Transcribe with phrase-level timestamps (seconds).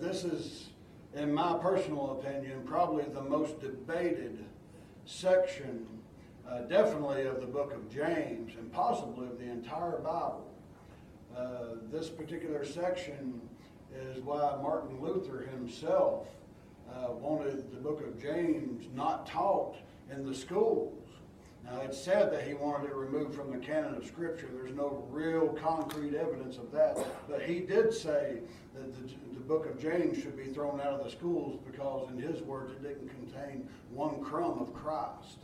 [0.00, 0.68] this is,
[1.14, 4.44] in my personal opinion, probably the most debated
[5.04, 5.86] section,
[6.48, 10.46] uh, definitely of the book of James, and possibly of the entire Bible.
[11.36, 13.40] Uh, this particular section
[13.94, 16.26] is why Martin Luther himself
[16.90, 19.76] uh, wanted the book of James not taught
[20.10, 21.05] in the schools.
[21.66, 24.48] Now, it's said that he wanted it removed from the canon of Scripture.
[24.52, 26.96] There's no real concrete evidence of that.
[27.28, 28.38] But he did say
[28.74, 32.18] that the, the book of James should be thrown out of the schools because, in
[32.18, 35.38] his words, it didn't contain one crumb of Christ.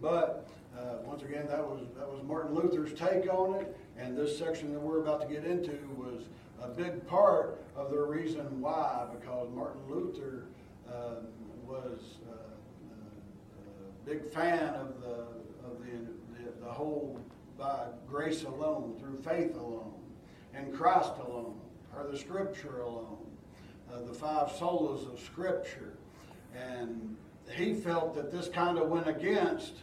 [0.00, 4.36] But uh, once again, that was that was Martin Luther's take on it, and this
[4.36, 6.24] section that we're about to get into was
[6.62, 10.46] a big part of the reason why, because Martin Luther
[10.88, 11.16] uh,
[11.64, 12.16] was
[14.04, 15.26] big fan of the
[15.64, 17.20] of the, the, the whole
[17.58, 19.94] by grace alone, through faith alone,
[20.54, 21.60] and Christ alone,
[21.96, 23.18] or the Scripture alone,
[23.92, 25.94] uh, the five solas of Scripture,
[26.56, 27.16] and
[27.54, 29.74] he felt that this kind of went against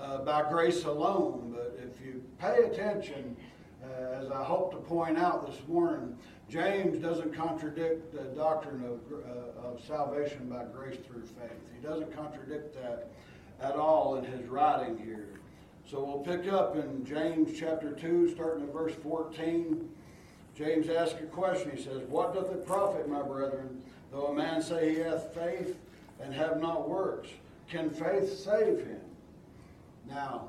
[0.00, 1.54] uh, by grace alone.
[1.54, 3.36] But if you pay attention,
[3.84, 6.16] uh, as I hope to point out this morning,
[6.48, 11.60] James doesn't contradict the doctrine of, uh, of salvation by grace through faith.
[11.74, 13.10] He doesn't contradict that
[13.60, 15.28] at all in his writing here.
[15.88, 19.88] So we'll pick up in James chapter 2, starting at verse 14.
[20.56, 21.70] James asks a question.
[21.74, 25.78] He says, What doth it profit, my brethren, though a man say he hath faith
[26.20, 27.28] and have not works?
[27.68, 29.00] Can faith save him?
[30.08, 30.48] Now,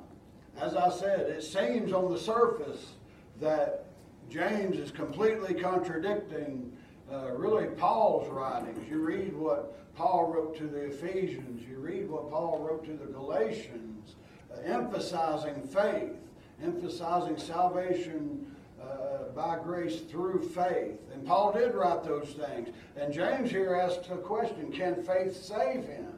[0.59, 2.93] as I said, it seems on the surface
[3.39, 3.85] that
[4.29, 6.71] James is completely contradicting
[7.11, 8.89] uh, really Paul's writings.
[8.89, 13.11] You read what Paul wrote to the Ephesians, you read what Paul wrote to the
[13.11, 14.15] Galatians,
[14.53, 16.13] uh, emphasizing faith,
[16.61, 20.99] emphasizing salvation uh, by grace through faith.
[21.13, 22.69] And Paul did write those things.
[22.95, 26.13] And James here asks a question can faith save him?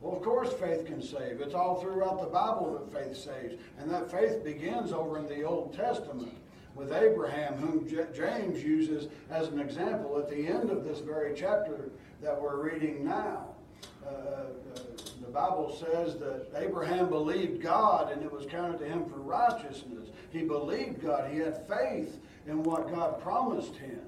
[0.00, 1.42] Well, of course, faith can save.
[1.42, 3.60] It's all throughout the Bible that faith saves.
[3.78, 6.32] And that faith begins over in the Old Testament
[6.74, 11.34] with Abraham, whom J- James uses as an example at the end of this very
[11.36, 11.90] chapter
[12.22, 13.46] that we're reading now.
[14.04, 14.44] Uh, uh,
[15.20, 20.08] the Bible says that Abraham believed God and it was counted to him for righteousness.
[20.30, 24.00] He believed God, he had faith in what God promised him.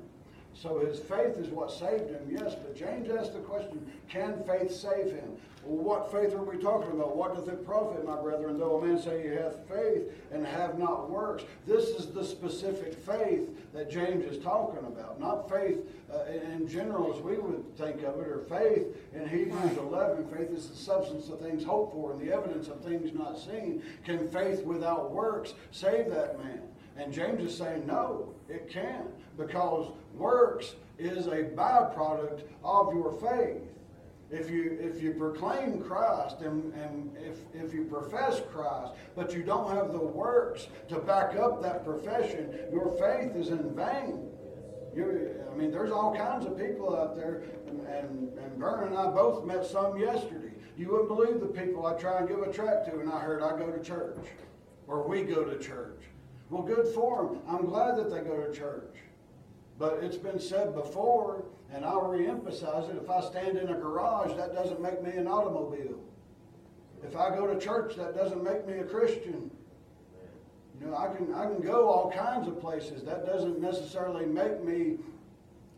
[0.54, 2.54] So his faith is what saved him, yes.
[2.54, 5.36] But James asked the question can faith save him?
[5.64, 7.16] Well, what faith are we talking about?
[7.16, 10.76] What doth it profit, my brethren, though a man say he hath faith and have
[10.76, 11.44] not works?
[11.66, 15.78] This is the specific faith that James is talking about, not faith
[16.12, 20.26] uh, in general as we would think of it, or faith in Hebrews 11.
[20.28, 23.82] Faith is the substance of things hoped for and the evidence of things not seen.
[24.04, 26.62] Can faith without works save that man?
[26.96, 29.08] And James is saying, no, it can't,
[29.38, 33.62] because works is a byproduct of your faith.
[34.32, 39.42] If you, if you proclaim Christ and, and if, if you profess Christ, but you
[39.42, 44.30] don't have the works to back up that profession, your faith is in vain.
[44.96, 48.96] You, I mean, there's all kinds of people out there, and, and, and Vern and
[48.96, 50.54] I both met some yesterday.
[50.78, 53.42] You wouldn't believe the people I try and give a tract to, and I heard
[53.42, 54.26] I go to church,
[54.86, 56.00] or we go to church.
[56.48, 57.42] Well, good for them.
[57.46, 58.96] I'm glad that they go to church.
[59.78, 61.44] But it's been said before,
[61.74, 65.26] and I'll reemphasize it if I stand in a garage, that doesn't make me an
[65.26, 65.98] automobile.
[67.02, 69.50] If I go to church, that doesn't make me a Christian.
[70.80, 73.02] You know, I can, I can go all kinds of places.
[73.02, 74.98] That doesn't necessarily make me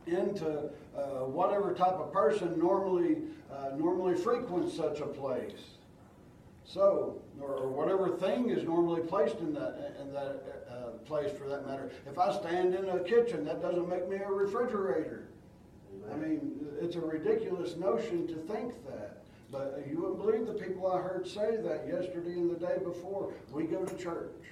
[0.07, 3.19] into uh, whatever type of person normally,
[3.53, 5.77] uh, normally frequents such a place.
[6.65, 11.49] So, or, or whatever thing is normally placed in that, in that uh, place for
[11.49, 11.91] that matter.
[12.07, 15.29] If I stand in a kitchen, that doesn't make me a refrigerator.
[16.13, 19.25] I mean, it's a ridiculous notion to think that.
[19.51, 23.33] But you wouldn't believe the people I heard say that yesterday and the day before.
[23.53, 24.43] We go to church.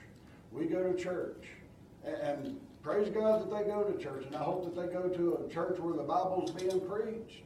[0.52, 1.44] We go to church.
[2.04, 4.26] And, praise God that they go to church.
[4.26, 7.42] And I hope that they go to a church where the Bible's being preached.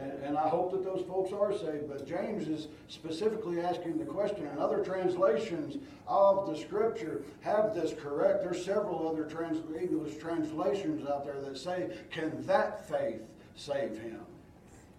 [0.00, 1.88] And, and, I hope that those folks are saved.
[1.88, 5.76] But James is specifically asking the question, and other translations
[6.08, 8.42] of the scripture have this correct.
[8.42, 13.22] There's several other trans- English translations out there that say, Can that faith
[13.54, 14.20] save him?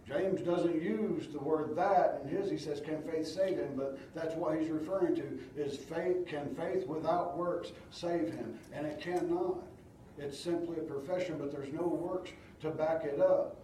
[0.07, 2.49] James doesn't use the word that in his.
[2.49, 3.73] He says, Can faith save him?
[3.75, 8.59] But that's what he's referring to is faith, can faith without works save him?
[8.71, 9.63] And it cannot.
[10.17, 12.31] It's simply a profession, but there's no works
[12.61, 13.57] to back it up.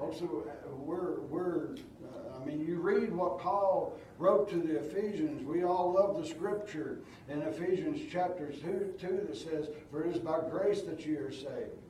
[0.00, 0.44] Also,
[0.78, 5.44] we're, we're uh, I mean, you read what Paul wrote to the Ephesians.
[5.44, 10.18] We all love the scripture in Ephesians chapter 2, 2 that says, For it is
[10.18, 11.81] by grace that ye are saved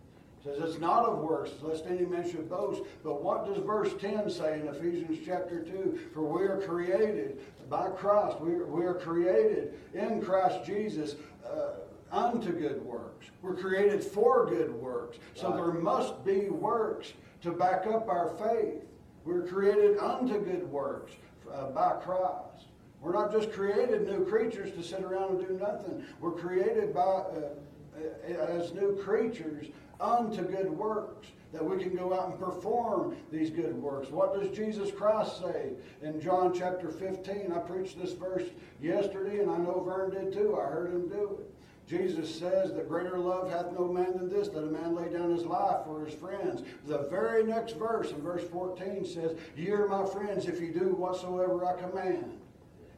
[0.43, 2.83] says it's not of works, lest any man should boast.
[3.05, 5.99] But what does verse 10 say in Ephesians chapter 2?
[6.13, 8.41] For we are created by Christ.
[8.41, 11.15] We are, we are created in Christ Jesus
[11.49, 11.73] uh,
[12.11, 13.27] unto good works.
[13.41, 15.19] We're created for good works.
[15.35, 15.57] So Right.
[15.57, 17.13] there must be works
[17.43, 18.83] to back up our faith.
[19.25, 21.13] We're created unto good works
[21.53, 22.67] uh, by Christ.
[23.01, 26.05] We're not just created new creatures to sit around and do nothing.
[26.21, 27.49] We're created by, uh,
[27.97, 29.67] uh, as new creatures
[30.01, 34.11] unto good works that we can go out and perform these good works.
[34.11, 35.73] What does Jesus Christ say
[36.03, 37.53] in John chapter 15?
[37.53, 38.49] I preached this verse
[38.81, 40.59] yesterday and I know Vern did too.
[40.59, 41.53] I heard him do it.
[41.89, 45.31] Jesus says that greater love hath no man than this, that a man lay down
[45.31, 46.63] his life for his friends.
[46.87, 50.95] The very next verse, in verse 14, says, Ye are my friends if you do
[50.95, 52.39] whatsoever I command.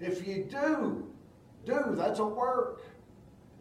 [0.00, 1.11] If you do,
[1.64, 2.82] do, that's a work.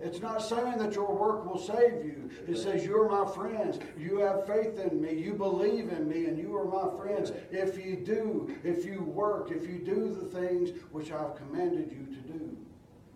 [0.03, 2.29] It's not saying that your work will save you.
[2.45, 3.79] It says, You're my friends.
[3.97, 5.13] You have faith in me.
[5.13, 7.31] You believe in me, and you are my friends.
[7.51, 12.05] If you do, if you work, if you do the things which I've commanded you
[12.05, 12.57] to do,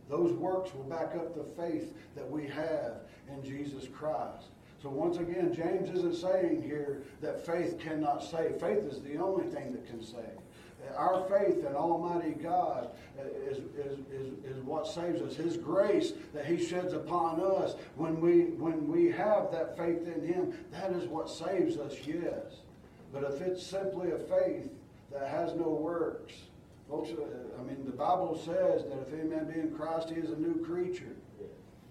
[0.09, 4.47] those works will back up the faith that we have in Jesus Christ.
[4.81, 8.61] So once again, James isn't saying here that faith cannot save.
[8.61, 10.39] Faith is the only thing that can save.
[10.95, 12.89] Our faith in Almighty God
[13.49, 15.35] is, is, is, is what saves us.
[15.35, 20.25] His grace that He sheds upon us when we, when we have that faith in
[20.25, 22.61] Him, that is what saves us, yes.
[23.13, 24.69] But if it's simply a faith
[25.11, 26.33] that has no works,
[26.89, 30.15] folks, uh, I mean, the Bible says that if any man be in Christ, he
[30.15, 31.15] is a new creature.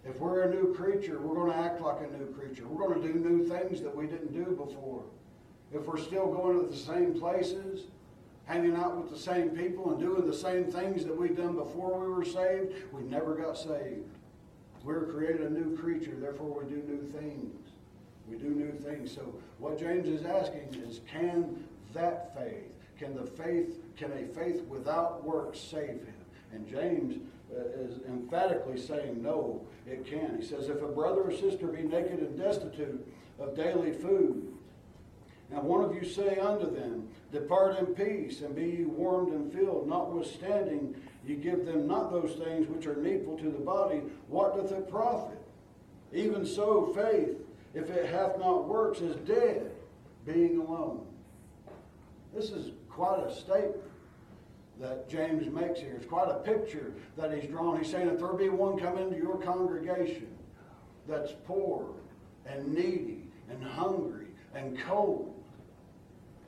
[0.09, 2.67] If we're a new creature, we're going to act like a new creature.
[2.69, 5.03] We're going to do new things that we didn't do before.
[5.73, 7.87] If we're still going to the same places,
[8.47, 12.01] hanging out with the same people, and doing the same things that we've done before
[12.01, 14.09] we were saved, we never got saved.
[14.85, 17.55] We're created a new creature, therefore we do new things.
[18.29, 19.13] We do new things.
[19.13, 24.63] So what James is asking is, can that faith, can the faith, can a faith
[24.69, 26.15] without works save him?
[26.53, 27.19] And James
[27.53, 30.39] uh, is emphatically saying, no, it can.
[30.41, 33.07] He says, if a brother or sister be naked and destitute
[33.39, 34.53] of daily food,
[35.53, 39.53] and one of you say unto them, Depart in peace, and be ye warmed and
[39.53, 40.95] filled, notwithstanding
[41.25, 44.91] ye give them not those things which are needful to the body, what doth it
[44.91, 45.39] profit?
[46.13, 47.37] Even so, faith,
[47.75, 49.71] if it hath not works, is dead,
[50.25, 51.07] being alone.
[52.35, 53.77] This is quite a statement
[54.81, 55.95] that James makes here.
[55.97, 57.79] It's quite a picture that he's drawn.
[57.79, 60.29] He's saying if there be one come into your congregation
[61.09, 61.87] that's poor
[62.47, 65.36] and needy and hungry and cold,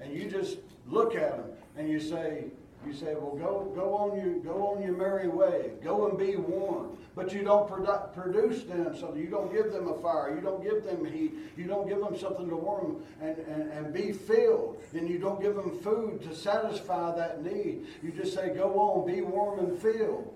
[0.00, 2.44] and you just look at them and you say,
[2.86, 5.72] you say, well, go, go on your, go on your merry way.
[5.82, 6.96] Go and be warm.
[7.14, 9.20] But you don't produ- produce them something.
[9.20, 10.34] You don't give them a fire.
[10.34, 11.34] You don't give them heat.
[11.56, 14.80] You don't give them something to warm and, and, and be filled.
[14.92, 17.86] And you don't give them food to satisfy that need.
[18.02, 20.32] You just say, go on, be warm and filled.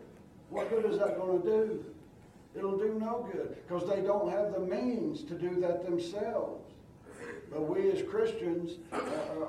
[0.51, 1.85] What good is that going to do?
[2.55, 6.62] It'll do no good because they don't have the means to do that themselves.
[7.53, 8.99] But we as Christians uh,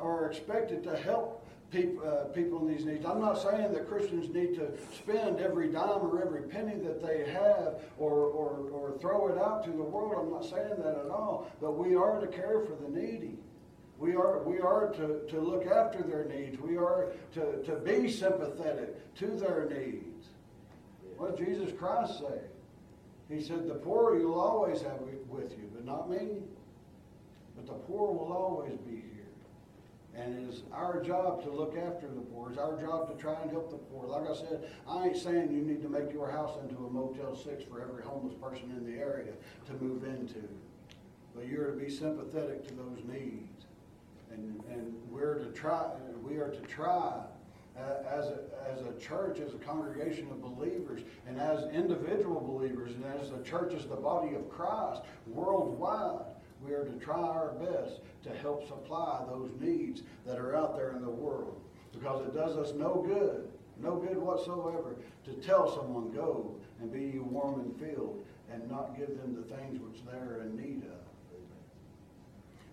[0.02, 3.06] are expected to help peop- uh, people in these needs.
[3.06, 7.30] I'm not saying that Christians need to spend every dime or every penny that they
[7.32, 10.26] have or, or, or throw it out to the world.
[10.26, 11.52] I'm not saying that at all.
[11.62, 13.38] But we are to care for the needy.
[13.98, 16.60] We are, we are to, to look after their needs.
[16.60, 20.28] We are to, to be sympathetic to their needs.
[21.18, 22.40] What did Jesus Christ say?
[23.30, 25.00] He said, The poor you'll always have
[25.30, 26.42] with you, but not me.
[27.56, 29.14] But the poor will always be here.
[30.16, 32.50] And it is our job to look after the poor.
[32.50, 34.08] It's our job to try and help the poor.
[34.08, 37.36] Like I said, I ain't saying you need to make your house into a Motel
[37.36, 39.34] 6 for every homeless person in the area
[39.66, 40.48] to move into.
[41.36, 43.66] But you're to be sympathetic to those needs.
[44.32, 45.90] And, and we're to try,
[46.24, 47.24] we are to try
[47.78, 48.40] uh, as a,
[48.72, 53.42] as a church, as a congregation of believers, and as individual believers, and as the
[53.44, 56.26] church, as the body of Christ worldwide,
[56.66, 60.92] we are to try our best to help supply those needs that are out there
[60.92, 61.60] in the world.
[61.92, 63.50] Because it does us no good,
[63.82, 69.10] no good whatsoever, to tell someone, go and be warm and filled, and not give
[69.18, 71.00] them the things which they are in need of.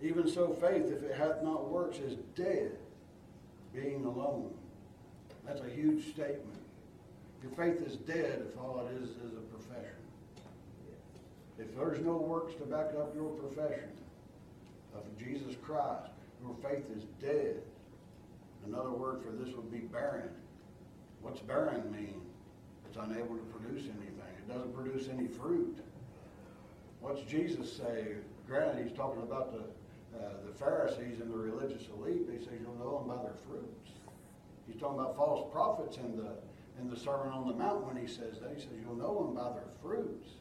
[0.02, 2.72] Even so, faith, if it hath not works, is dead,
[3.74, 4.50] being alone.
[5.46, 6.58] That's a huge statement.
[7.42, 9.49] Your faith is dead if all it is is a.
[11.60, 13.90] If there's no works to back up your profession
[14.94, 16.10] of Jesus Christ,
[16.42, 17.62] your faith is dead.
[18.66, 20.30] Another word for this would be barren.
[21.20, 22.22] What's barren mean?
[22.88, 24.32] It's unable to produce anything.
[24.38, 25.78] It doesn't produce any fruit.
[27.00, 28.16] What's Jesus say?
[28.48, 32.26] granted, he's talking about the, uh, the Pharisees and the religious elite.
[32.32, 33.92] He says you'll know them by their fruits.
[34.66, 36.32] He's talking about false prophets in the,
[36.80, 38.50] in the Sermon on the Mount when he says that.
[38.54, 40.39] He says you'll know them by their fruits.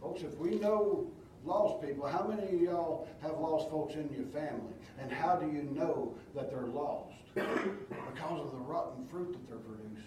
[0.00, 1.10] Folks, if we know
[1.44, 4.72] lost people, how many of y'all have lost folks in your family?
[5.00, 7.14] And how do you know that they're lost?
[7.34, 10.02] because of the rotten fruit that they're producing.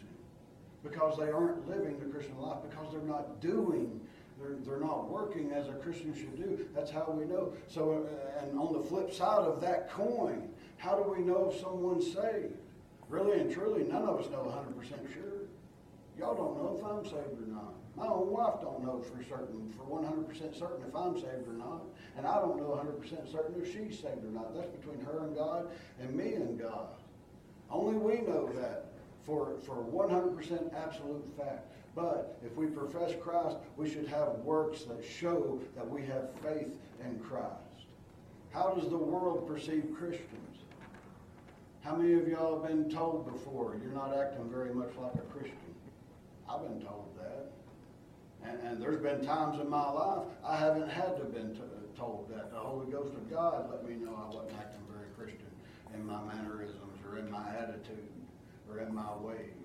[0.84, 4.00] Because they aren't living the Christian life, because they're not doing
[4.39, 6.65] they're, they're not working as a Christian should do.
[6.74, 7.53] That's how we know.
[7.67, 11.60] So, uh, and on the flip side of that coin, how do we know if
[11.60, 12.55] someone's saved?
[13.10, 15.24] Really and truly, none of us know 100% sure.
[16.17, 17.74] Y'all don't know if I'm saved or not.
[18.00, 21.53] Oh, My own wife don't know for certain, for 100% certain if I'm saved or
[21.53, 21.82] not.
[22.18, 24.56] And I don't know 100% certain if she's saved or not.
[24.56, 25.68] That's between her and God
[26.00, 26.88] and me and God.
[27.70, 28.86] Only we know that
[29.25, 31.68] for, for 100% absolute fact.
[31.96, 36.77] But if we profess Christ, we should have works that show that we have faith
[37.03, 37.53] in Christ.
[38.51, 40.58] How does the world perceive Christians?
[41.82, 45.34] How many of y'all have been told before you're not acting very much like a
[45.34, 45.58] Christian?
[46.50, 47.51] I've been told that.
[48.43, 51.58] And, and there's been times in my life I haven't had to been
[51.98, 52.51] told that.
[52.51, 55.51] The Holy Ghost of God let me know I wasn't acting very Christian
[55.93, 58.10] in my mannerisms or in my attitude
[58.69, 59.60] or in my ways.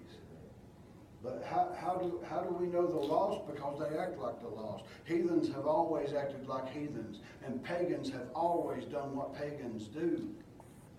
[1.24, 3.46] But how, how, do, how do we know the lost?
[3.46, 4.84] Because they act like the lost.
[5.06, 10.28] Heathens have always acted like heathens, and pagans have always done what pagans do.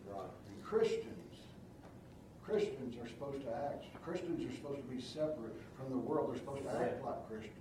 [0.07, 0.25] Right.
[0.47, 1.05] And Christians,
[2.43, 3.85] Christians are supposed to act.
[4.03, 6.31] Christians are supposed to be separate from the world.
[6.31, 7.53] They're supposed to act like Christians.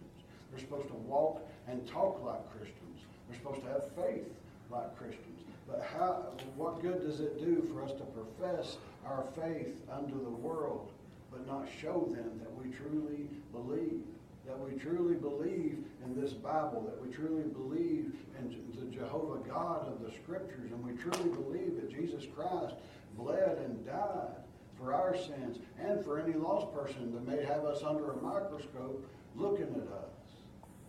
[0.51, 3.01] They're supposed to walk and talk like Christians.
[3.29, 4.29] They're supposed to have faith
[4.71, 5.41] like Christians.
[5.67, 10.31] But how, what good does it do for us to profess our faith unto the
[10.31, 10.91] world
[11.35, 14.01] but not show them that we truly believe.
[14.47, 19.89] That we truly believe in this Bible, that we truly believe in the Jehovah God
[19.89, 22.75] of the Scriptures, and we truly believe that Jesus Christ
[23.17, 24.37] bled and died
[24.85, 29.05] for our sins and for any lost person that may have us under a microscope
[29.35, 30.11] looking at us.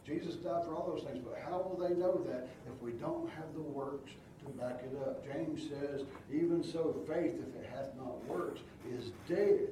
[0.06, 3.30] Jesus died for all those things, but how will they know that if we don't
[3.30, 4.12] have the works
[4.44, 5.26] to back it up?
[5.26, 8.62] James says, even so, faith, if it hath not works,
[8.92, 9.70] is dead.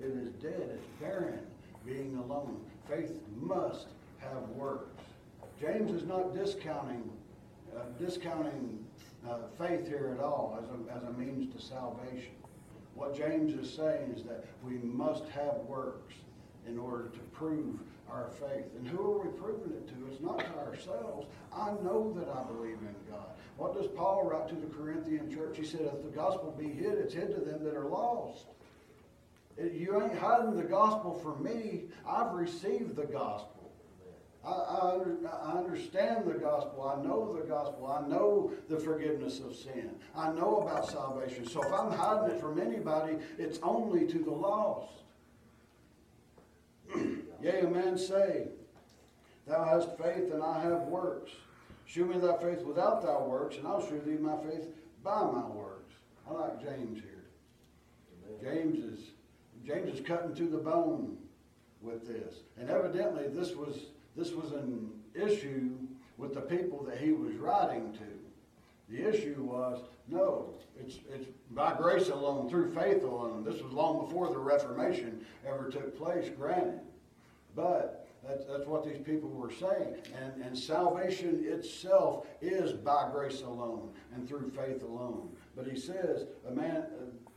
[0.00, 0.70] It is dead.
[0.74, 1.40] It's barren,
[1.84, 2.60] being alone.
[2.88, 3.86] Faith must
[4.18, 5.02] have works.
[5.60, 7.10] James is not discounting
[7.74, 8.84] uh, discounting
[9.28, 12.30] uh, faith here at all as a, as a means to salvation.
[12.94, 16.14] What James is saying is that we must have works
[16.66, 17.76] in order to prove
[18.10, 18.66] our faith.
[18.76, 19.94] And who are we proving it to?
[20.10, 21.26] It's not to ourselves.
[21.52, 23.26] I know that I believe in God.
[23.56, 25.56] What does Paul write to the Corinthian church?
[25.56, 28.46] He said, if the gospel be hid, it's hid to them that are lost.
[29.58, 31.82] You ain't hiding the gospel from me.
[32.08, 33.53] I've received the gospel.
[34.46, 35.00] I, I,
[35.32, 36.82] I, understand the gospel.
[36.82, 37.86] I know the gospel.
[37.86, 39.90] I know the forgiveness of sin.
[40.14, 41.46] I know about salvation.
[41.46, 45.02] So if I'm hiding it from anybody, it's only to the lost.
[47.42, 48.48] Yea, a man say,
[49.46, 51.32] Thou hast faith and I have works.
[51.86, 54.68] Shew me thy faith without thy works, and I'll shew thee my faith
[55.02, 55.94] by my works.
[56.28, 57.24] I like James here.
[58.42, 59.10] James is
[59.66, 61.16] James is cutting to the bone
[61.80, 62.36] with this.
[62.58, 63.76] And evidently this was
[64.16, 65.70] this was an issue
[66.16, 68.94] with the people that he was writing to.
[68.94, 73.44] The issue was no, it's it's by grace alone, through faith alone.
[73.44, 76.80] This was long before the Reformation ever took place, granted.
[77.56, 79.96] But that's, that's what these people were saying.
[80.22, 85.28] And, and salvation itself is by grace alone and through faith alone.
[85.56, 86.84] But he says, a man,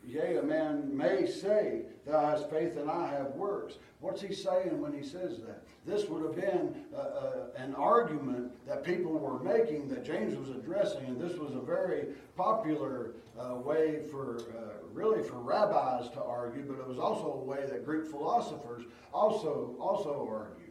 [0.08, 3.76] Yea, a man may say, Thou hast faith and I have works.
[4.00, 5.64] What's he saying when he says that?
[5.86, 10.50] This would have been uh, uh, an argument that people were making that James was
[10.50, 12.06] addressing, and this was a very
[12.38, 17.44] popular uh, way for, uh, really, for rabbis to argue, but it was also a
[17.44, 18.84] way that Greek philosophers
[19.14, 20.68] also, also argued.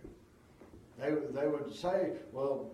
[0.98, 2.70] They, they would say, well,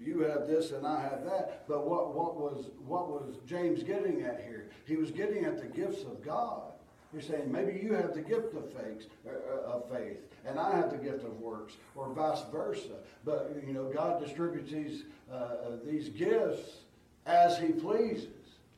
[0.00, 1.66] you have this and I have that.
[1.66, 4.68] But what, what, was, what was James getting at here?
[4.84, 6.72] He was getting at the gifts of God.
[7.14, 10.76] He's saying maybe you have the gift of faith, uh, uh, of faith, and I
[10.76, 12.96] have the gift of works, or vice versa.
[13.24, 16.80] But you know, God distributes these uh, uh, these gifts
[17.24, 18.28] as He pleases.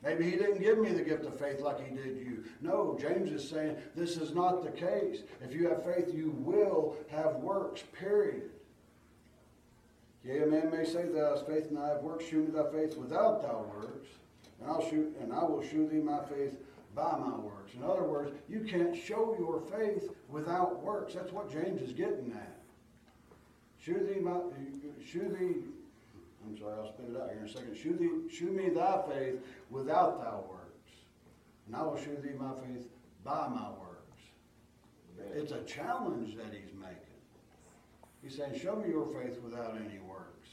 [0.03, 2.45] Maybe He didn't give me the gift of faith like He did you.
[2.61, 5.23] No, James is saying this is not the case.
[5.43, 7.83] If you have faith, you will have works.
[7.91, 8.51] Period.
[10.23, 12.25] Yea, a man may say, Thou hast faith, and I have works.
[12.25, 14.07] Shew me thy faith without thy works,
[14.59, 16.57] and I'll shoot, and I will shew thee my faith
[16.93, 17.73] by my works.
[17.73, 21.13] In other words, you can't show your faith without works.
[21.13, 22.57] That's what James is getting at.
[23.81, 24.39] Shew thee my,
[25.05, 25.63] shew thee,
[26.45, 27.77] I'm sorry, I'll spit it out here in a second.
[27.77, 30.91] Shew thee, shew me thy faith without thy works,
[31.67, 32.87] and I will shew thee my faith
[33.23, 33.79] by my works.
[35.33, 37.08] It's a challenge that he's making.
[38.21, 40.49] He's saying, show me your faith without any works.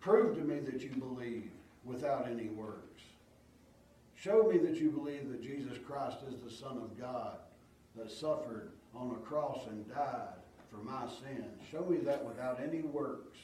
[0.00, 1.50] Prove to me that you believe
[1.84, 3.02] without any works.
[4.14, 7.38] Show me that you believe that Jesus Christ is the Son of God
[7.96, 10.34] that suffered on a cross and died
[10.70, 11.60] for my sins.
[11.70, 13.38] Show me that without any works.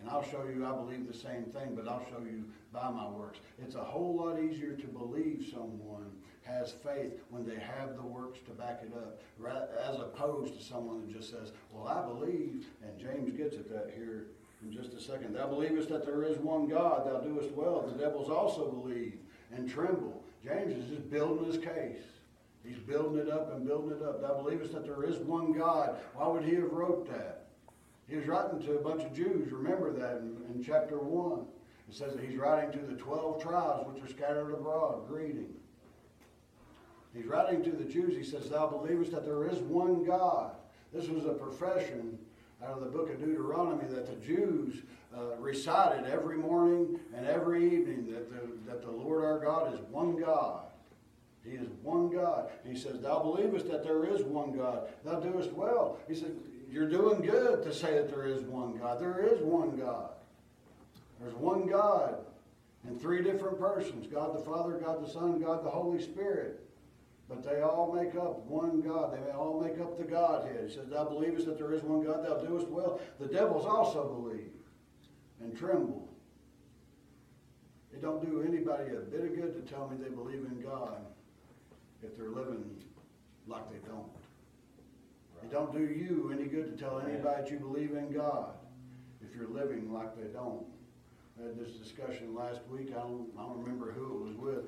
[0.00, 3.08] And I'll show you I believe the same thing, but I'll show you by my
[3.08, 3.40] works.
[3.60, 6.12] It's a whole lot easier to believe someone
[6.48, 9.20] has faith when they have the works to back it up,
[9.86, 13.92] as opposed to someone that just says, Well, I believe, and James gets at that
[13.94, 14.28] here
[14.62, 15.34] in just a second.
[15.34, 17.82] Thou believest that there is one God, thou doest well.
[17.82, 19.18] The devils also believe
[19.54, 20.22] and tremble.
[20.44, 22.02] James is just building his case.
[22.64, 24.20] He's building it up and building it up.
[24.20, 25.96] Thou believest that there is one God.
[26.14, 27.46] Why would he have wrote that?
[28.08, 29.52] He was writing to a bunch of Jews.
[29.52, 31.46] Remember that in, in chapter 1.
[31.88, 35.54] It says that he's writing to the 12 tribes which are scattered abroad, greeting.
[37.18, 38.16] He's writing to the Jews.
[38.16, 40.52] He says, Thou believest that there is one God.
[40.92, 42.16] This was a profession
[42.62, 44.82] out of the book of Deuteronomy that the Jews
[45.16, 49.80] uh, recited every morning and every evening that the, that the Lord our God is
[49.90, 50.66] one God.
[51.44, 52.50] He is one God.
[52.64, 54.88] He says, Thou believest that there is one God.
[55.04, 55.98] Thou doest well.
[56.06, 56.30] He said,
[56.70, 59.00] You're doing good to say that there is one God.
[59.00, 60.10] There is one God.
[61.20, 62.18] There's one God
[62.88, 66.64] in three different persons God the Father, God the Son, God the Holy Spirit.
[67.28, 69.12] But they all make up one God.
[69.12, 70.64] They all make up the Godhead.
[70.66, 73.00] He says, Thou believest that there is one God, thou doest well.
[73.20, 74.50] The devils also believe
[75.40, 76.08] and tremble.
[77.92, 81.04] It don't do anybody a bit of good to tell me they believe in God
[82.02, 82.64] if they're living
[83.46, 84.06] like they don't.
[85.42, 88.54] It don't do you any good to tell anybody that you believe in God
[89.20, 90.64] if you're living like they don't.
[91.38, 92.88] I had this discussion last week.
[92.90, 94.64] I don't, I don't remember who it was with.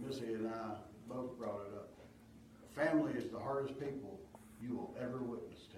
[0.00, 0.74] Missy and I
[1.08, 1.89] both brought it up.
[2.80, 4.18] Family is the hardest people
[4.62, 5.76] you will ever witness to.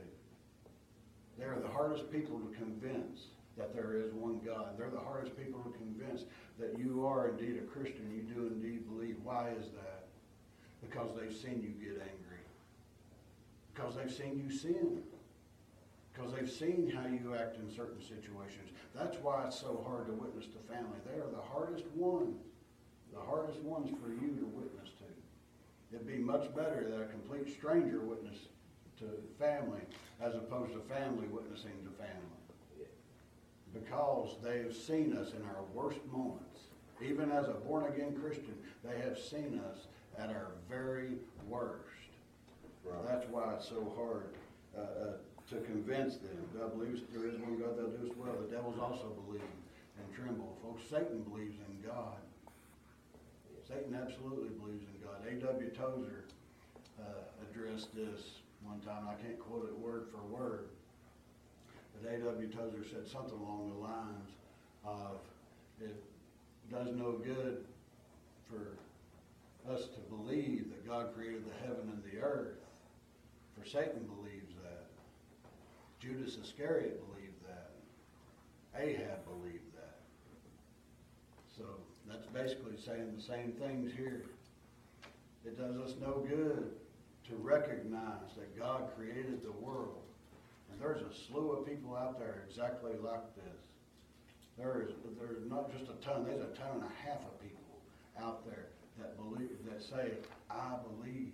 [1.37, 4.79] They are the hardest people to convince that there is one God.
[4.79, 6.25] They're the hardest people to convince
[6.61, 8.09] that you are indeed a Christian.
[8.15, 9.17] You do indeed believe.
[9.25, 10.05] Why is that?
[10.81, 12.43] Because they've seen you get angry.
[13.75, 15.03] Because they've seen you sin.
[16.13, 18.71] Because they've seen how you act in certain situations.
[18.95, 20.99] That's why it's so hard to witness to family.
[21.05, 22.37] They are the hardest ones.
[23.13, 25.02] The hardest ones for you to witness to.
[25.93, 28.39] It'd be much better that a complete stranger witness
[28.99, 29.05] to
[29.39, 29.83] family
[30.21, 32.89] as opposed to family witnessing to family.
[33.75, 36.61] Because they have seen us in our worst moments.
[37.03, 39.87] Even as a born again Christian, they have seen us
[40.19, 41.13] at our very
[41.49, 41.81] worst.
[42.85, 43.07] Right.
[43.09, 44.35] That's why it's so hard
[44.77, 45.13] uh, uh,
[45.51, 46.37] to convince them.
[46.59, 48.35] God believes there is one God, thou doest well.
[48.41, 49.43] The devils also believe
[49.99, 50.57] and tremble.
[50.63, 52.17] Folks, Satan believes in God.
[53.73, 55.25] Satan absolutely believes in God.
[55.27, 55.71] A.W.
[55.71, 56.25] Tozer
[57.01, 57.05] uh,
[57.49, 58.21] addressed this
[58.63, 59.09] one time.
[59.09, 60.69] I can't quote it word for word.
[61.95, 62.49] But A.W.
[62.49, 64.31] Tozer said something along the lines
[64.85, 65.21] of,
[65.81, 66.03] it
[66.71, 67.65] does no good
[68.51, 68.77] for
[69.73, 72.59] us to believe that God created the heaven and the earth,
[73.59, 74.85] for Satan believes that.
[75.99, 77.71] Judas Iscariot believed that.
[78.79, 80.01] Ahab believed that.
[81.57, 81.65] So
[82.13, 84.25] that's basically saying the same things here.
[85.45, 86.71] It does us no good
[87.29, 90.03] to recognize that God created the world.
[90.71, 93.61] And there's a slew of people out there exactly like this.
[94.59, 97.81] There is there's not just a ton, there's a ton and a half of people
[98.21, 100.13] out there that believe that say,
[100.51, 101.33] I believe.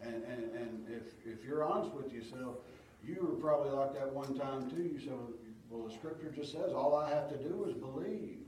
[0.00, 2.58] And and, and if if you're honest with yourself,
[3.04, 4.82] you were probably like that one time too.
[4.82, 5.18] You said,
[5.70, 8.38] Well the scripture just says all I have to do is believe.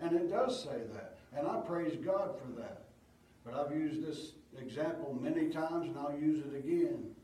[0.00, 1.15] And it does say that.
[1.36, 2.84] And I praise God for that.
[3.44, 7.14] But I've used this example many times and I'll use it again.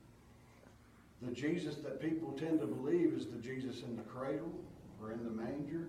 [1.22, 4.53] The Jesus that people tend to believe is the Jesus in the cradle
[5.01, 5.87] or in the manger,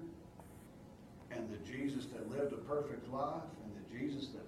[1.32, 4.46] and the Jesus that lived a perfect life, and the Jesus that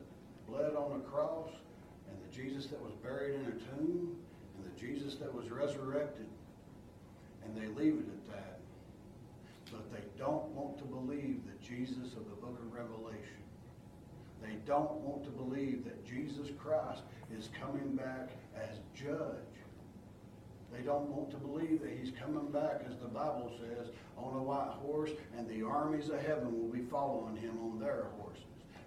[0.47, 1.49] bled on the cross,
[2.09, 4.15] and the Jesus that was buried in a tomb,
[4.55, 6.27] and the Jesus that was resurrected.
[7.43, 8.59] And they leave it at that.
[9.71, 13.34] But they don't want to believe the Jesus of the book of Revelation.
[14.45, 17.01] They don't want to believe that Jesus Christ
[17.35, 19.55] is coming back as judge.
[20.71, 24.43] They don't want to believe that he's coming back, as the Bible says, on a
[24.43, 28.43] white horse, and the armies of heaven will be following him on their horses,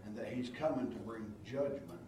[0.07, 1.99] and that he's coming to bring judgment.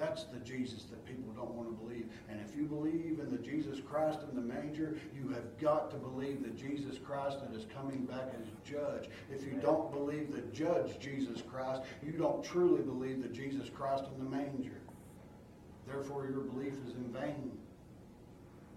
[0.00, 2.06] That's the Jesus that people don't want to believe.
[2.30, 5.96] And if you believe in the Jesus Christ in the manger, you have got to
[5.98, 9.10] believe the Jesus Christ that is coming back as judge.
[9.30, 14.04] If you don't believe the judge Jesus Christ, you don't truly believe the Jesus Christ
[14.16, 14.80] in the manger.
[15.86, 17.52] Therefore, your belief is in vain.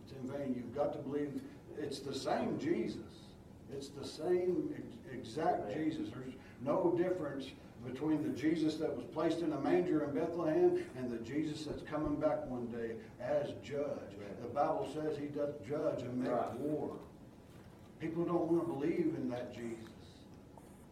[0.03, 0.53] It's in vain.
[0.57, 1.39] You've got to believe
[1.77, 2.99] it's the same Jesus.
[3.71, 4.73] It's the same
[5.11, 6.09] exact Jesus.
[6.13, 7.45] There's no difference
[7.85, 11.81] between the Jesus that was placed in a manger in Bethlehem and the Jesus that's
[11.83, 14.13] coming back one day as judge.
[14.41, 16.59] The Bible says he does judge and make Right.
[16.59, 16.95] war.
[17.99, 19.87] People don't want to believe in that Jesus.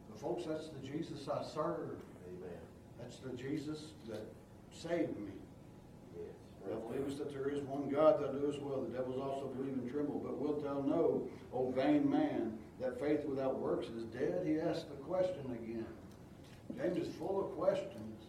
[0.10, 2.00] But folks, that's the Jesus I serve.
[2.28, 2.60] Amen.
[3.00, 4.22] That's the Jesus that
[4.72, 5.32] saved me.
[6.16, 6.70] Yes.
[6.70, 8.82] Thou believest that there is one God, thou doest well.
[8.82, 10.20] The devils also believe and tremble.
[10.24, 14.46] But wilt thou know, O vain man, that faith without works is dead?
[14.46, 15.86] He asked the question again.
[16.82, 18.24] James is full of questions.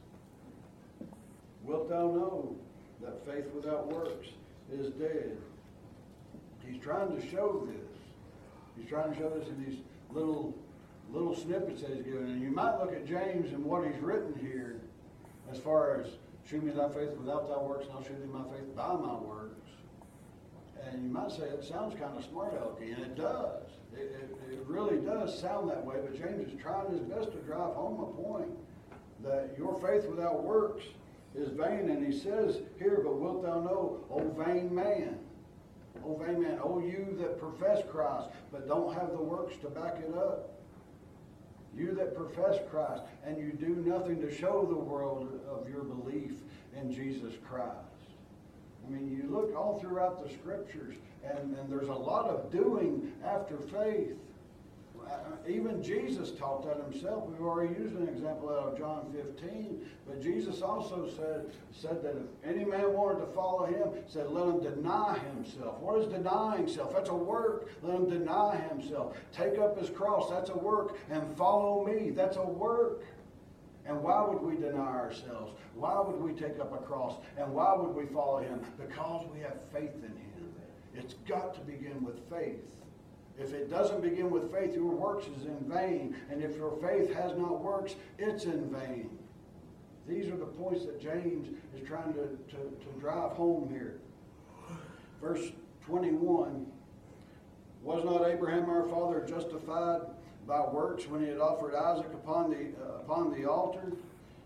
[1.62, 2.56] Wilt thou know
[3.02, 4.28] that faith without works
[4.72, 5.38] is dead?
[6.66, 7.88] He's trying to show this.
[8.76, 9.78] He's trying to show this in these
[10.10, 10.54] little
[11.12, 12.24] little snippets that he's given.
[12.24, 14.80] And you might look at James and what he's written here
[15.50, 16.06] as far as
[16.48, 19.14] shew me thy faith without thy works, and I'll shew thee my faith by my
[19.16, 19.70] works.
[20.88, 23.62] And you might say it sounds kind of smart alecky, and it does.
[23.96, 24.16] It,
[24.48, 27.74] it, it really does sound that way, but James is trying his best to drive
[27.74, 28.50] home a point
[29.22, 30.84] that your faith without works
[31.34, 31.90] is vain.
[31.90, 35.18] And he says here, but wilt thou know, O vain man,
[36.04, 39.98] O vain man, O you that profess Christ, but don't have the works to back
[39.98, 40.48] it up.
[41.74, 46.32] You that profess Christ, and you do nothing to show the world of your belief
[46.78, 47.91] in Jesus Christ.
[48.86, 53.12] I mean, you look all throughout the scriptures, and, and there's a lot of doing
[53.24, 54.16] after faith.
[55.04, 55.16] Uh,
[55.48, 57.28] Even Jesus taught that himself.
[57.28, 62.16] We've already used an example out of John 15, but Jesus also said, said that
[62.16, 65.80] if any man wanted to follow him, said, let him deny himself.
[65.80, 66.92] What is denying himself?
[66.94, 67.68] That's a work.
[67.82, 69.16] Let him deny himself.
[69.32, 70.30] Take up his cross.
[70.30, 70.96] That's a work.
[71.10, 72.10] And follow me.
[72.10, 73.02] That's a work.
[73.86, 75.52] And why would we deny ourselves?
[75.74, 77.16] Why would we take up a cross?
[77.36, 78.60] And why would we follow him?
[78.78, 80.32] Because we have faith in him.
[80.94, 82.60] It's got to begin with faith.
[83.38, 86.14] If it doesn't begin with faith, your works is in vain.
[86.30, 89.18] And if your faith has not works, it's in vain.
[90.06, 94.00] These are the points that James is trying to, to, to drive home here.
[95.20, 95.52] Verse
[95.86, 96.66] 21
[97.82, 100.02] Was not Abraham our father justified
[100.46, 103.92] by works when he had offered Isaac upon the, uh, upon the altar?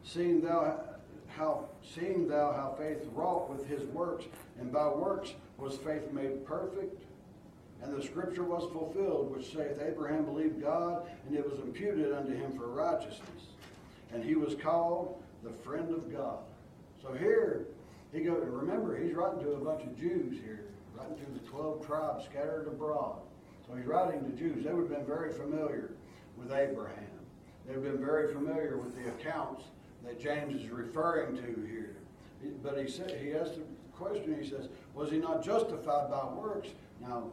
[0.05, 0.79] Seeing thou
[1.29, 4.25] how seeing thou how faith wrought with his works,
[4.59, 7.03] and by works was faith made perfect?
[7.83, 12.35] And the scripture was fulfilled, which saith, Abraham believed God, and it was imputed unto
[12.35, 13.51] him for righteousness.
[14.13, 16.39] And he was called the friend of God.
[17.03, 17.67] So here,
[18.13, 20.65] he goes, remember, he's writing to a bunch of Jews here,
[20.97, 23.19] writing to the 12 tribes scattered abroad.
[23.67, 24.65] So he's writing to Jews.
[24.65, 25.93] They would have been very familiar
[26.37, 27.05] with Abraham.
[27.67, 29.65] They've been very familiar with the accounts
[30.05, 31.97] that James is referring to here.
[32.63, 34.41] But he said he asked a question.
[34.41, 36.69] He says, "Was he not justified by works?"
[37.01, 37.31] Now,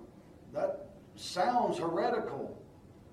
[0.53, 2.57] that sounds heretical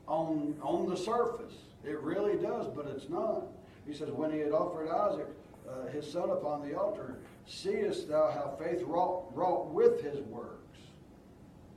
[0.07, 1.55] on on the surface.
[1.85, 3.49] It really does, but it's not.
[3.87, 5.27] He says, "When he had offered Isaac,
[5.69, 10.61] uh, his son, upon the altar, seest thou how faith wrought, wrought with his works?"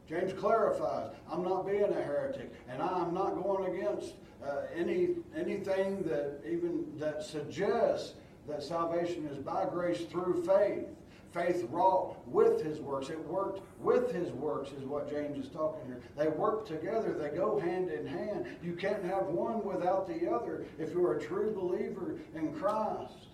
[0.07, 6.03] James clarifies, I'm not being a heretic, and I'm not going against uh, any anything
[6.03, 8.13] that even that suggests
[8.47, 10.85] that salvation is by grace through faith.
[11.33, 13.09] Faith wrought with his works.
[13.09, 15.99] It worked with his works, is what James is talking here.
[16.15, 18.45] They work together, they go hand in hand.
[18.61, 23.29] You can't have one without the other if you're a true believer in Christ.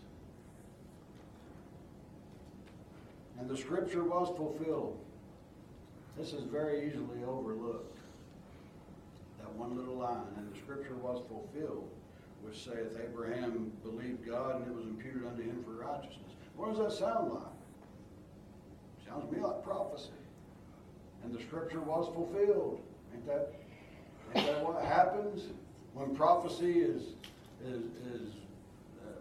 [3.39, 4.99] And the scripture was fulfilled.
[6.17, 7.97] This is very easily overlooked.
[9.39, 11.89] That one little line, and the scripture was fulfilled,
[12.41, 16.33] which saith, Abraham believed God, and it was imputed unto him for righteousness.
[16.57, 17.43] What does that sound like?
[19.07, 20.09] Sounds to me like prophecy.
[21.23, 22.81] And the scripture was fulfilled.
[23.13, 23.53] Ain't that,
[24.35, 25.43] ain't that what happens
[25.93, 27.03] when prophecy is,
[27.65, 28.33] is, is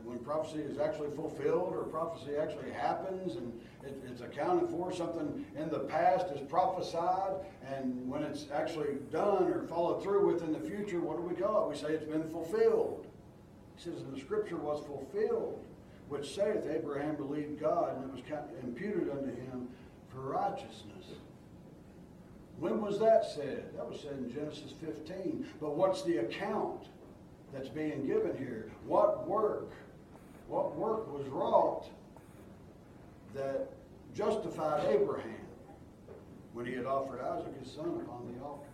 [0.08, 3.52] when prophecy is actually fulfilled or prophecy actually happens and
[3.84, 7.34] it, it's accounted for, something in the past is prophesied,
[7.66, 11.34] and when it's actually done or followed through with in the future, what do we
[11.34, 11.74] call it?
[11.74, 13.06] We say it's been fulfilled.
[13.76, 15.62] He says, and the scripture was fulfilled,
[16.08, 18.22] which saith, Abraham believed God, and it was
[18.64, 19.68] imputed unto him
[20.08, 21.04] for righteousness.
[22.58, 23.70] When was that said?
[23.76, 25.46] That was said in Genesis 15.
[25.60, 26.86] But what's the account
[27.52, 28.72] that's being given here?
[28.84, 29.70] What work?
[30.48, 31.86] What work was wrought
[33.34, 33.68] that
[34.14, 35.46] justified Abraham
[36.54, 38.66] when he had offered Isaac his son upon the altar.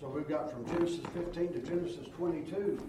[0.00, 2.82] So we've got from Genesis 15 to Genesis 22.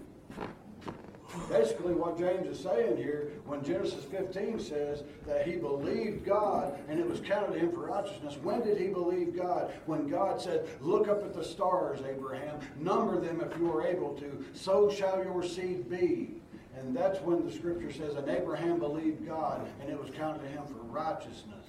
[1.50, 6.98] Basically, what James is saying here, when Genesis 15 says that he believed God and
[6.98, 9.72] it was counted to him for righteousness, when did he believe God?
[9.86, 14.14] When God said, Look up at the stars, Abraham, number them if you are able
[14.14, 16.40] to, so shall your seed be.
[16.78, 20.48] And that's when the scripture says, And Abraham believed God and it was counted to
[20.48, 21.66] him for righteousness.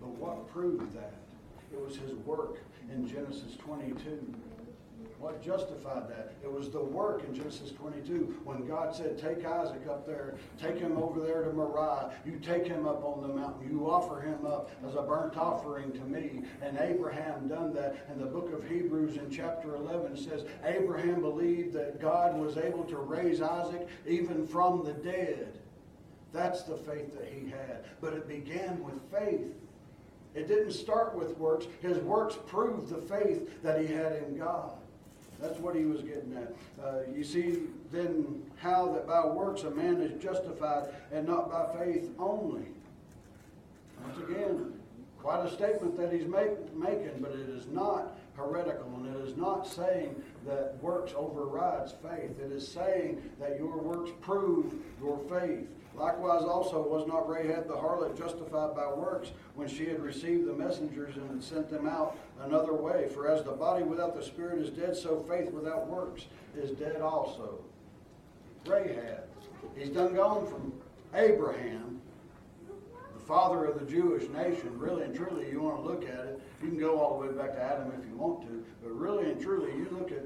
[0.00, 1.14] But what proved that?
[1.72, 2.58] It was his work
[2.92, 4.34] in Genesis 22.
[5.22, 6.32] What justified that?
[6.42, 10.78] It was the work in Genesis 22 when God said, Take Isaac up there, take
[10.78, 12.10] him over there to Moriah.
[12.26, 13.70] You take him up on the mountain.
[13.70, 16.42] You offer him up as a burnt offering to me.
[16.60, 18.04] And Abraham done that.
[18.10, 22.82] And the book of Hebrews in chapter 11 says, Abraham believed that God was able
[22.86, 25.56] to raise Isaac even from the dead.
[26.32, 27.84] That's the faith that he had.
[28.00, 29.54] But it began with faith.
[30.34, 31.66] It didn't start with works.
[31.80, 34.72] His works proved the faith that he had in God.
[35.42, 36.54] That's what he was getting at.
[36.82, 41.84] Uh, you see then how that by works a man is justified and not by
[41.84, 42.62] faith only.
[44.04, 44.72] Once again,
[45.22, 49.36] quite a statement that he's make, making, but it is not heretical and it is
[49.36, 52.40] not saying that works overrides faith.
[52.40, 55.68] It is saying that your works prove your faith.
[55.94, 60.54] Likewise, also was not Rahab the harlot justified by works when she had received the
[60.54, 63.08] messengers and had sent them out another way?
[63.10, 67.00] For as the body without the spirit is dead, so faith without works is dead
[67.00, 67.60] also.
[68.66, 69.24] Rahab.
[69.76, 70.72] He's done gone from
[71.14, 72.00] Abraham,
[73.26, 74.78] father of the Jewish nation.
[74.78, 77.32] Really and truly, you want to look at it, you can go all the way
[77.34, 80.22] back to Adam if you want to, but really and truly, you look at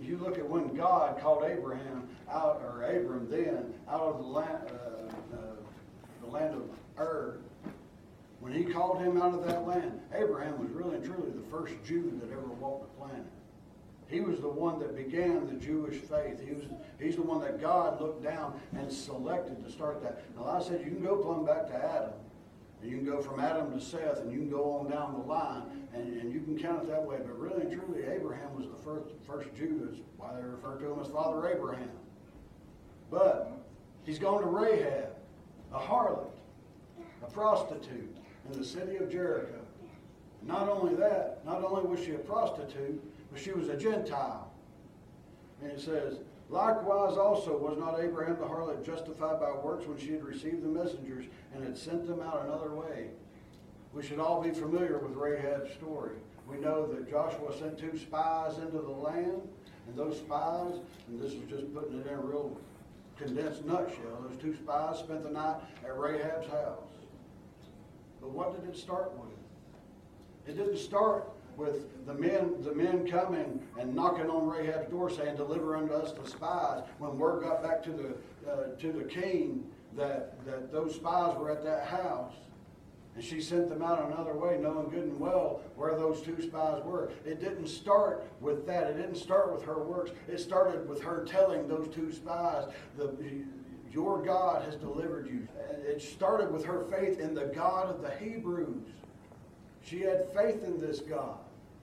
[0.00, 4.64] you look at when God called Abraham out, or Abram then, out of the land,
[4.68, 5.56] uh, uh,
[6.22, 6.62] the land of
[6.98, 7.38] Ur,
[8.40, 11.74] when he called him out of that land, Abraham was really and truly the first
[11.84, 13.26] Jew that ever walked the planet.
[14.08, 16.40] He was the one that began the Jewish faith.
[16.44, 16.64] He was,
[16.98, 20.22] he's the one that God looked down and selected to start that.
[20.36, 22.12] Now, I said, you can go plumb back to Adam.
[23.10, 26.20] And go from Adam to Seth, and you can go on down the line, and,
[26.20, 27.16] and you can count it that way.
[27.18, 29.80] But really and truly, Abraham was the first, first Jew.
[29.84, 31.90] That's why they refer to him as Father Abraham.
[33.10, 33.50] But
[34.04, 35.08] he's gone to Rahab,
[35.74, 36.30] a harlot,
[37.26, 38.16] a prostitute
[38.50, 39.60] in the city of Jericho.
[40.42, 44.52] Not only that, not only was she a prostitute, but she was a Gentile.
[45.62, 46.18] And it says,
[46.50, 50.68] Likewise also was not Abraham the harlot justified by works when she had received the
[50.68, 53.10] messengers and had sent them out another way.
[53.94, 56.16] We should all be familiar with Rahab's story.
[56.48, 59.42] We know that Joshua sent two spies into the land,
[59.86, 60.74] and those spies,
[61.08, 62.56] and this is just putting it in a real
[63.16, 66.88] condensed nutshell, those two spies spent the night at Rahab's house.
[68.20, 69.30] But what did it start with?
[70.48, 75.36] It didn't start with the men, the men coming and knocking on Rahab's door saying,
[75.36, 76.82] deliver unto us the spies.
[76.98, 79.64] When word got back to the, uh, to the king
[79.96, 82.34] that, that those spies were at that house,
[83.16, 86.82] and she sent them out another way, knowing good and well where those two spies
[86.84, 87.10] were.
[87.24, 88.84] It didn't start with that.
[88.84, 90.12] It didn't start with her works.
[90.28, 93.12] It started with her telling those two spies, the,
[93.90, 95.48] Your God has delivered you.
[95.84, 98.84] It started with her faith in the God of the Hebrews.
[99.84, 101.38] She had faith in this God.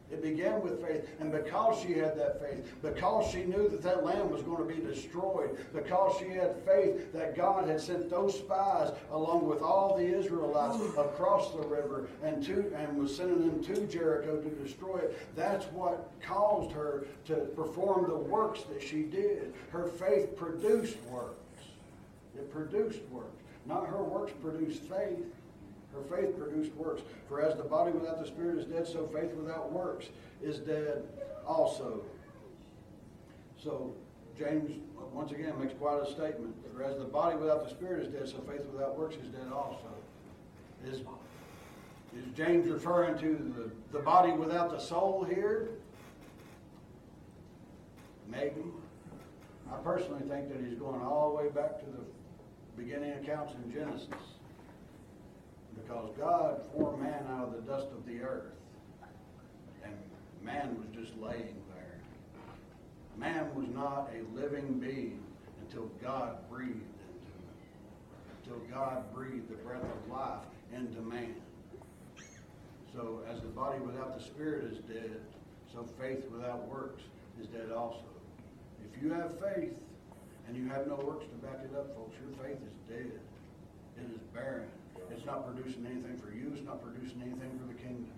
[0.09, 1.05] It began with faith.
[1.19, 4.73] And because she had that faith, because she knew that that land was going to
[4.73, 9.97] be destroyed, because she had faith that God had sent those spies along with all
[9.97, 14.97] the Israelites across the river and, to, and was sending them to Jericho to destroy
[14.97, 19.53] it, that's what caused her to perform the works that she did.
[19.71, 21.35] Her faith produced works.
[22.37, 23.43] It produced works.
[23.65, 25.19] Not her works produced faith.
[25.97, 27.01] Her faith produced works.
[27.27, 30.07] For as the body without the spirit is dead, so faith without works
[30.41, 31.03] is dead
[31.45, 32.01] also.
[33.61, 33.93] So
[34.37, 34.71] James
[35.13, 36.55] once again makes quite a statement.
[36.73, 39.51] For as the body without the spirit is dead, so faith without works is dead
[39.53, 39.87] also.
[40.85, 45.69] Is, is James referring to the, the body without the soul here?
[48.29, 48.61] Maybe.
[49.71, 52.03] I personally think that he's going all the way back to the
[52.77, 54.36] beginning accounts in Genesis
[55.87, 58.51] because God formed man out of the dust of the earth.
[59.83, 59.93] And
[60.43, 61.99] man was just laying there.
[63.15, 65.23] Man was not a living being
[65.61, 67.53] until God breathed into him.
[68.43, 71.35] Until God breathed the breath of life into man.
[72.93, 75.21] So as the body without the spirit is dead,
[75.71, 77.03] so faith without works
[77.39, 78.03] is dead also.
[78.83, 79.73] If you have faith
[80.47, 83.11] and you have no works to back it up, folks, your faith is dead.
[83.97, 84.67] It is barren.
[85.09, 88.16] It's not producing anything for you, it's not producing anything for the kingdom.